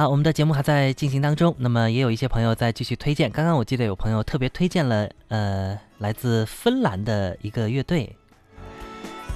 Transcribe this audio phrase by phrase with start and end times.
[0.00, 3.30] 好，我们的节目还在进行当中，那么也有一些朋友在继续推荐。
[3.30, 8.16] 刚刚我记得有朋友特别推荐了，呃，来自芬兰的一个乐队。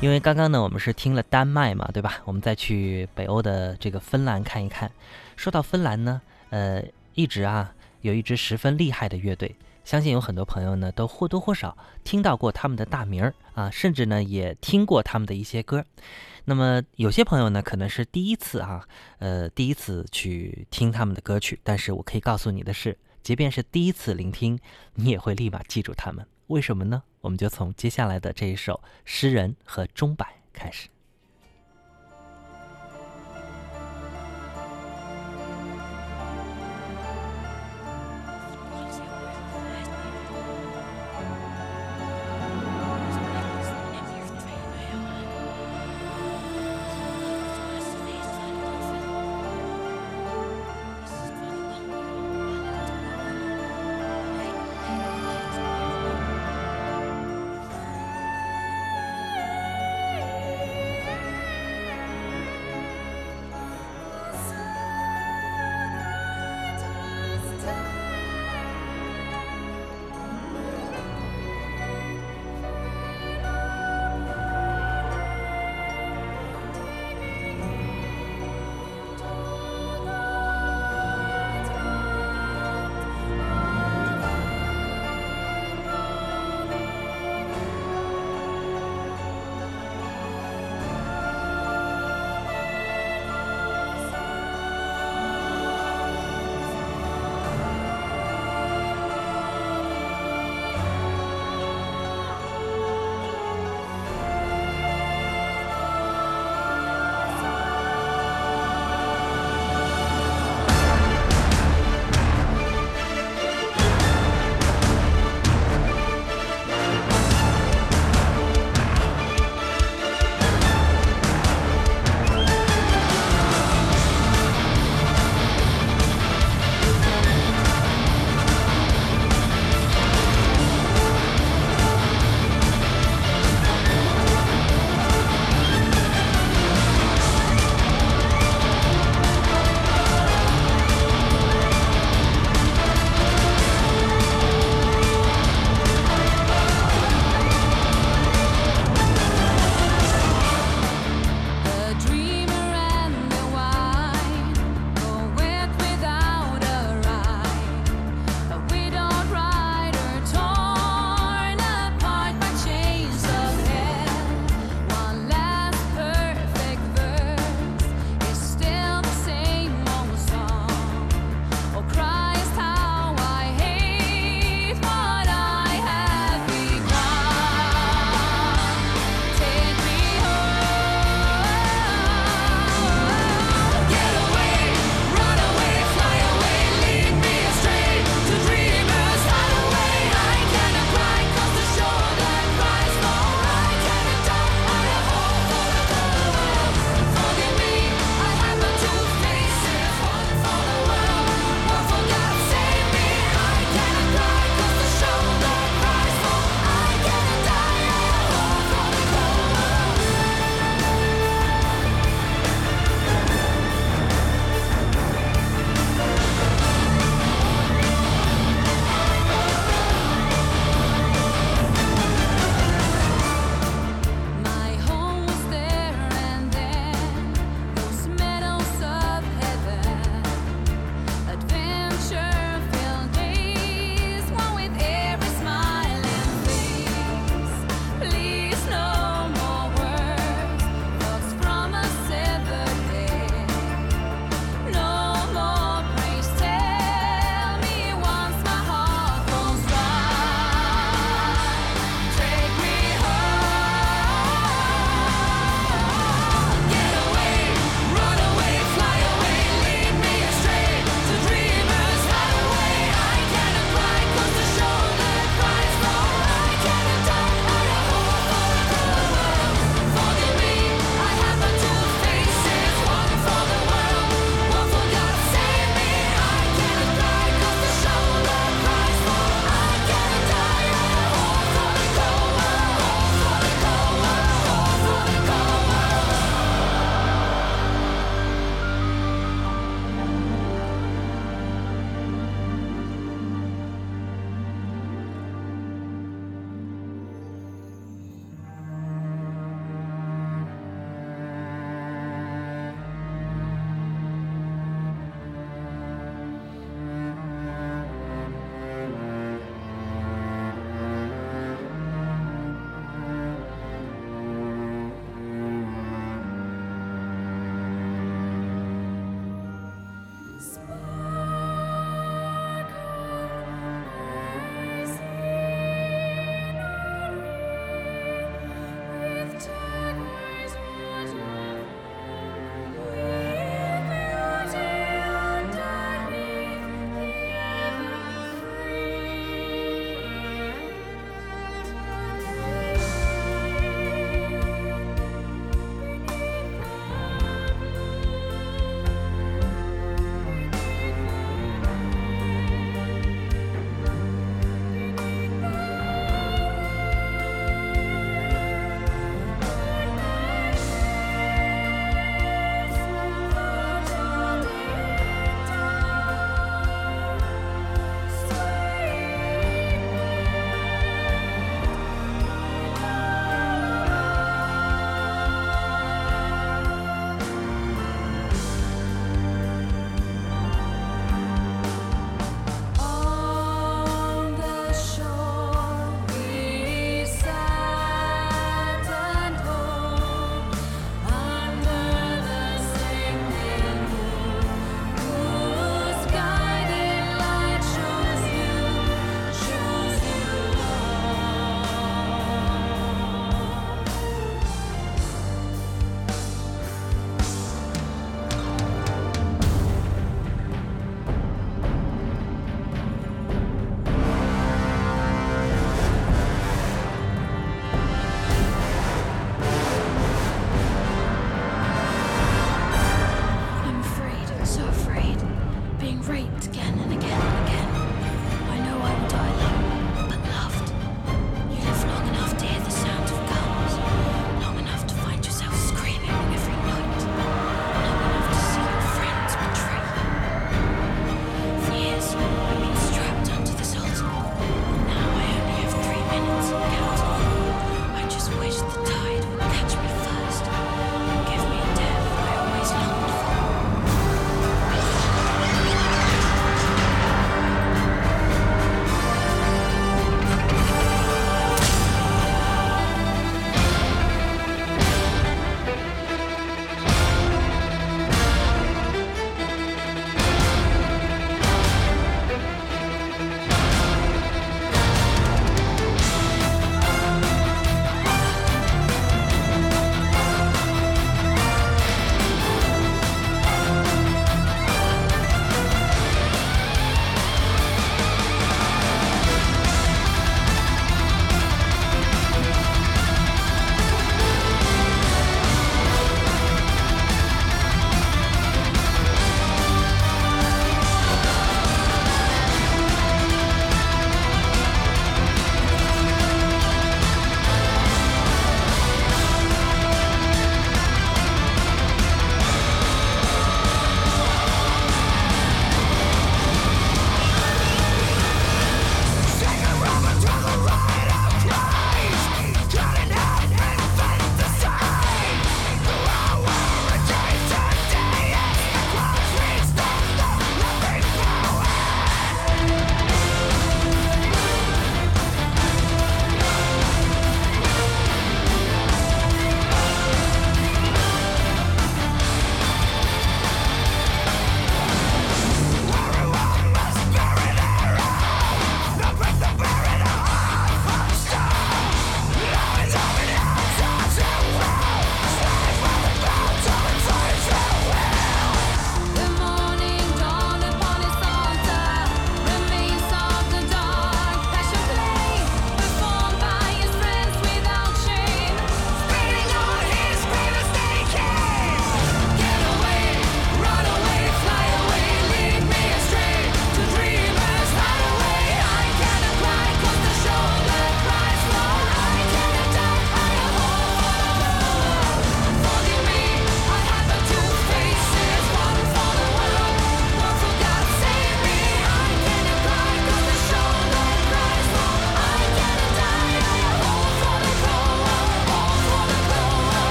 [0.00, 2.22] 因为刚刚呢，我们是听了丹麦嘛，对吧？
[2.24, 4.90] 我们再去北欧的这个芬兰看一看。
[5.36, 9.54] 说到芬兰呢，呃，一直啊有一支十分厉害的乐队，
[9.84, 15.84] 相信有很多朋友呢都或多或少听到过他们的大名儿啊，甚至呢也听过他们的一些歌。
[16.46, 18.86] 那么有些朋友呢可能是第一次啊，
[19.18, 24.58] 呃，第一次去听他们的歌曲，但是我可以告诉你的是，即便是第一次聆听，
[24.94, 26.26] 你也会立马记住他们。
[26.48, 27.02] 为什么呢？
[27.22, 28.74] 我们就从接下来的这一首
[29.04, 30.88] 《诗人和钟摆》开始。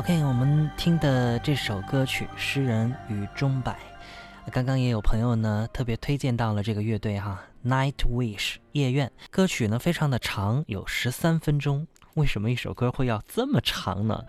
[0.00, 3.78] OK，我们听的这首歌曲《诗人与钟摆》，
[4.50, 9.12] 刚刚也有朋友呢特别推荐到了这个乐队哈，Night Wish 夜愿。
[9.30, 11.86] 歌曲呢非常的长，有十三分钟。
[12.14, 14.24] 为什么一首歌会要这么长呢？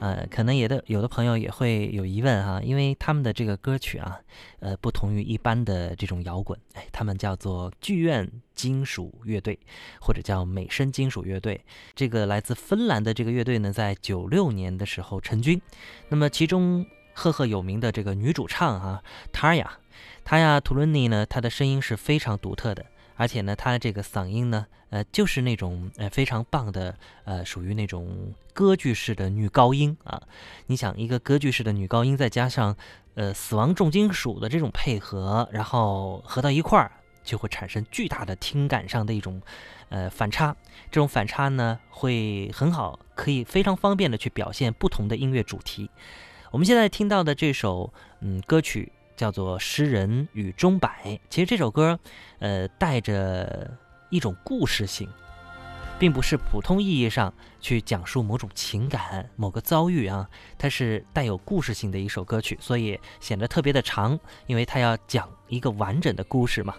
[0.00, 4.20] 呃，可能也的有的朋友也会有疑问哈，因为他们的这个歌曲啊，
[4.58, 9.58] 呃，不同于一般的这种摇滚，哎，他们叫做剧院金属乐队，
[10.00, 11.64] 或者叫美声金属乐队。
[11.94, 15.60] 这个来自芬兰的这个乐队呢，在九六年的时候成军。
[16.08, 16.84] 那么其中
[17.14, 19.78] 赫赫有名的这个女主唱哈、塔雅，
[20.22, 22.84] 塔雅图伦尼呢，她的声音是非常独特的。
[23.16, 30.22] 而且呢，她这个嗓音呢，呃，就是那种呃非常棒的，呃，属于那种歌剧式的女高音啊。
[30.66, 32.76] 你想，一个歌剧式的女高音，再加上
[33.14, 36.90] 呃死亡重金属的这种配合，然后合到一块儿，
[37.22, 39.40] 就会产生巨大的听感上的一种
[39.88, 40.56] 呃反差。
[40.90, 45.90] 这种反差呢，会很好，可以非常方便的去表现不同的音乐主题。
[46.50, 48.92] 我们现在听到的这首嗯歌曲。
[49.16, 51.00] 叫做《诗人与钟摆》。
[51.28, 51.98] 其实这首歌，
[52.38, 53.76] 呃，带着
[54.10, 55.08] 一种故事性，
[55.98, 60.28] 并不是普通意义上去讲述某种情感、某个遭遇啊，
[60.58, 66.74] 它是带有故事性的一首歌曲，所以显得特别的长，因为它要讲一个完整的故事嘛。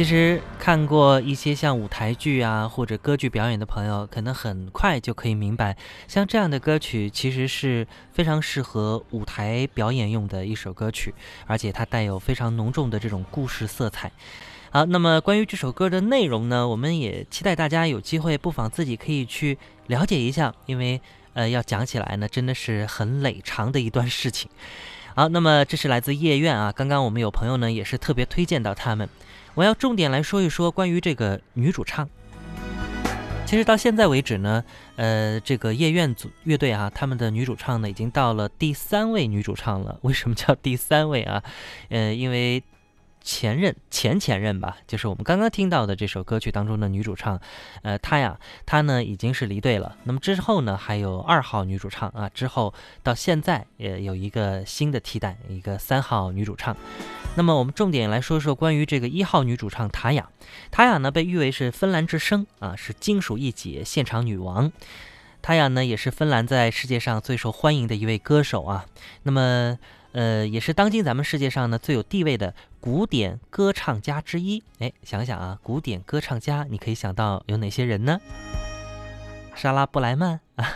[0.00, 5.76] 其实看过一些像舞台剧啊或者歌剧表演的朋友，可能很快就可以明白，
[6.08, 11.14] 像这样的歌曲其实是非常适合舞台表演用的一首歌曲，
[11.46, 14.10] 而且它带有非常浓重的这种故事色彩。
[14.70, 20.98] 好，那么关于这首歌的内容呢，我们也期待大家有机会不妨自己可以去了解一下，因为
[21.34, 24.50] 呃要讲起来呢，真的是很累长的一段事情。
[25.14, 29.08] 好，那么这是来自夜愿啊，刚刚我们有朋友呢也是特别推荐到他们，
[29.54, 32.08] 我要重点来说一说关于这个女主唱。
[33.44, 34.62] 其实到现在为止呢，
[34.94, 39.98] 呃，这个夜愿组乐队啊，他们的女主唱呢已经到了第三位女主唱了。
[40.02, 41.42] 为什么叫第三位啊？
[41.88, 42.62] 呃，因为
[43.30, 47.40] 前任、前前任吧，就是我们刚刚听到的这首歌曲当中的女主唱，
[47.82, 49.96] 呃，她呀，她呢已经是离队了。
[50.02, 56.76] 那么之后呢，还有二号女主唱啊，之后到现在也有一个新的替代，一个三号女主唱。
[57.36, 60.28] 那么我们重点来说说关于这个一号女主唱塔雅。
[60.72, 64.72] 塔雅呢被誉为是芬兰之声啊，是金属一姐、现场女王。
[65.40, 68.86] 塔雅呢也是芬兰在世界上最受欢迎的一位歌手啊。
[69.22, 69.78] 那么
[70.12, 74.62] 呃，也是当今咱们世界上呢最有地位的古典歌唱家之一。
[74.78, 78.18] 哎，想想啊，古典歌唱家，你可以想到有哪些人呢？
[79.54, 80.66] 莎拉布莱曼啊，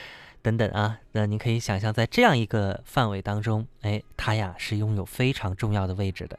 [0.42, 6.38] 等等啊，那你可以想象在这样一个范围当中，哎，他呀是拥有非常重要的位置的。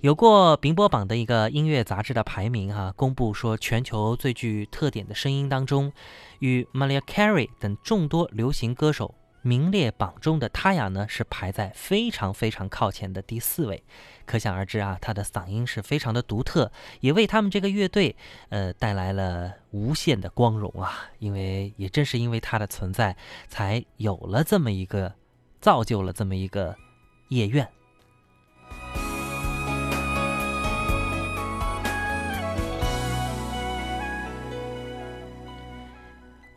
[0.00, 5.92] 有过冰波榜的一个音乐杂志的排名哈、公布说全球最具特点的声音当中，
[6.38, 13.82] 与 Maria Carey 等众多流行歌手名列榜中的他呀呢，是排在非常非常靠前的第四位。
[14.26, 16.70] 可想而知啊，他的嗓音是非常的独特，
[17.00, 18.14] 也为他们这个乐队
[18.50, 21.08] 呃带来了无限的光荣啊。
[21.18, 23.16] 因为也正是因为他的存在，
[23.48, 25.14] 才有了这么一个，
[25.60, 26.76] 造就了这么一个
[27.28, 27.66] 夜愿。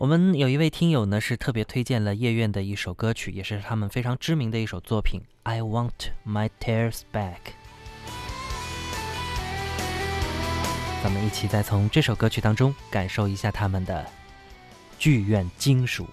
[0.01, 5.91] 我们有一位听友呢，是特别推荐了夜愿的一首歌曲，也是他们非常知名的一首作品《I Want
[6.25, 7.35] My Tears Back》。
[11.03, 14.03] 咱们一起再从这首歌曲当中感受一下他们的
[14.97, 16.07] 剧院金属。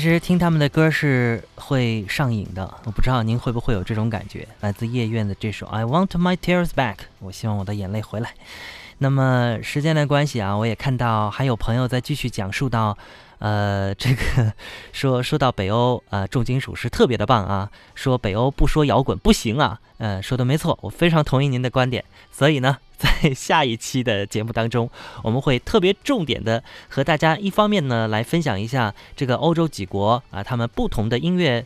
[0.00, 4.48] 其实听他们的歌是会上瘾的，我不知道您会不会有这种感觉。
[4.60, 8.32] 来自夜愿的这首《I Want My Tears Back》，我希望我的眼泪回来。
[8.96, 12.96] 那么时间的关系啊，我也看到还有朋友在继续讲述到，
[13.40, 14.50] 呃，这个
[14.90, 22.02] 说说到北欧啊、呃，重金属是特别的棒啊，说北欧不说摇滚不行啊，呃，说的没错，我非常同意您的观点。
[22.32, 24.90] 所以呢，在下一期的节目当中，
[25.24, 31.64] 我们会特别重点的和大家一方面呢来分享一下这个欧洲几国啊，他们不同的音乐。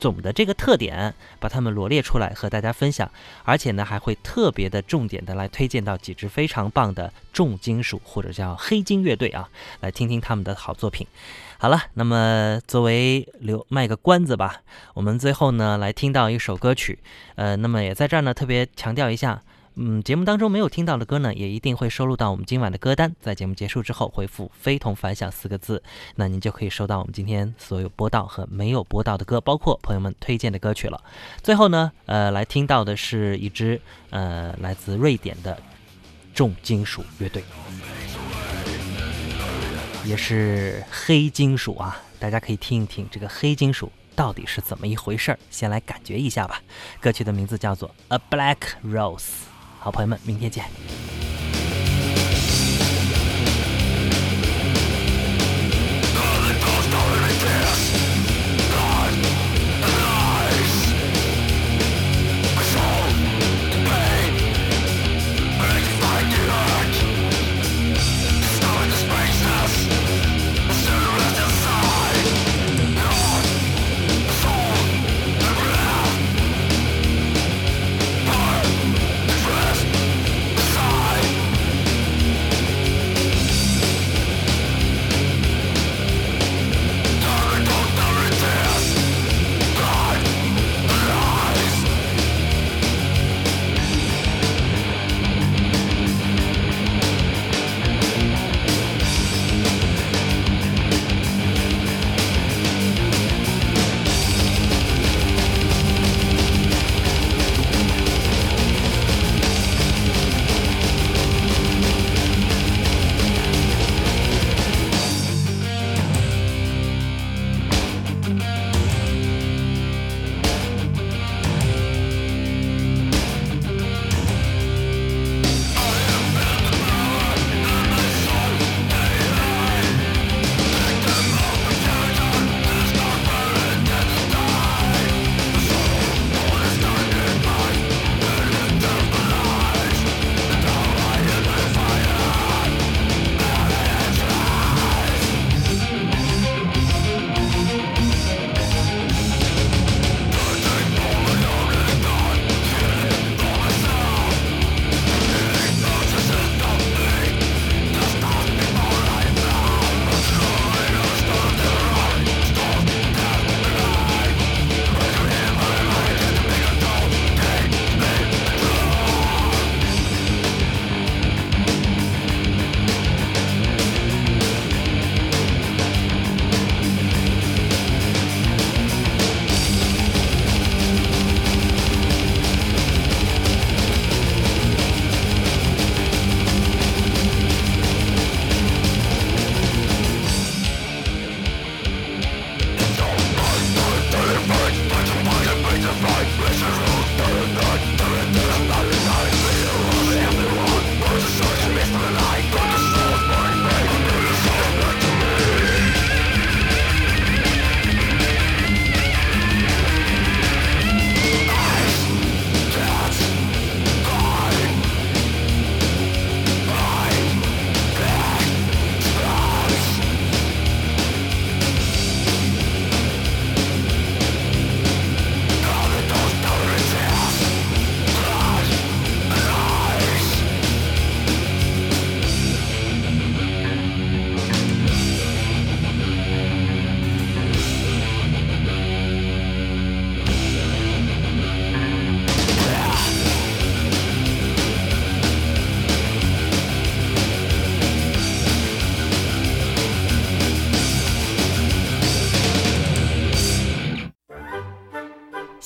[0.00, 3.10] 总的这个特点，把它们罗列出来和大家分享，
[3.44, 11.06] 而且呢还会特别的重点的来推荐到几支非常棒的重金属或者叫黑金乐队啊，来听听他们的好作品。
[11.58, 14.62] 好了，那么作为留卖个关子吧，
[14.94, 16.98] 我们最后呢来听到一首歌曲，
[17.34, 19.42] 呃，那么也在这儿呢特别强调一下。
[19.76, 23.14] 嗯，节目当中没有听到的歌呢，也一定会收录到我们今晚的歌单。
[23.20, 25.82] 在节目结束之后，回复“非同凡响”四个字，
[26.16, 31.02] 那您就可以收到我们今天所有播到和没有播到的歌，包括朋友们推荐的歌曲了。
[31.42, 33.80] 最后呢，呃，来听到的是一支
[34.10, 35.56] 呃来自瑞典的
[36.34, 37.42] 重金属乐队，
[40.04, 42.02] 也是黑金属啊！
[42.18, 46.60] 大家可以听一听这个黑金属到底是怎么一回事儿，先来感觉一下吧。
[47.00, 49.18] 歌曲的名字叫做《A Black Rose》。
[49.82, 50.62] 好，朋友们，明天见。